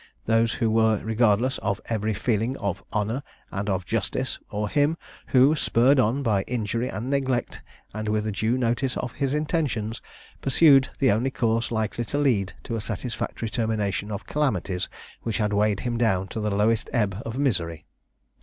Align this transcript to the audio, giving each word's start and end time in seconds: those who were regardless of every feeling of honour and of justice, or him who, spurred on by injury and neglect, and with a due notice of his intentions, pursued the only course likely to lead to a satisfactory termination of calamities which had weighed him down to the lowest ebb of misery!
those 0.25 0.53
who 0.53 0.71
were 0.71 0.97
regardless 1.03 1.59
of 1.59 1.79
every 1.85 2.11
feeling 2.15 2.57
of 2.57 2.81
honour 2.91 3.21
and 3.51 3.69
of 3.69 3.85
justice, 3.85 4.39
or 4.49 4.67
him 4.67 4.97
who, 5.27 5.55
spurred 5.55 5.99
on 5.99 6.23
by 6.23 6.41
injury 6.47 6.89
and 6.89 7.11
neglect, 7.11 7.61
and 7.93 8.09
with 8.09 8.25
a 8.25 8.31
due 8.31 8.57
notice 8.57 8.97
of 8.97 9.13
his 9.13 9.35
intentions, 9.35 10.01
pursued 10.41 10.89
the 10.97 11.11
only 11.11 11.29
course 11.29 11.69
likely 11.69 12.03
to 12.03 12.17
lead 12.17 12.53
to 12.63 12.75
a 12.75 12.81
satisfactory 12.81 13.47
termination 13.47 14.09
of 14.09 14.25
calamities 14.25 14.89
which 15.21 15.37
had 15.37 15.53
weighed 15.53 15.81
him 15.81 15.99
down 15.99 16.27
to 16.27 16.39
the 16.39 16.49
lowest 16.49 16.89
ebb 16.93 17.21
of 17.23 17.37
misery! 17.37 17.85